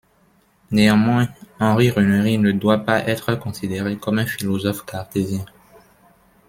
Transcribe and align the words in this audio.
Néanmoins, 0.71 1.29
Henri 1.59 1.91
Reneri 1.91 2.39
ne 2.39 2.51
doit 2.51 2.79
pas 2.79 3.07
être 3.07 3.35
considéré 3.35 3.97
comme 3.99 4.17
un 4.17 4.25
philosophe 4.25 4.83
cartésien. 4.83 5.45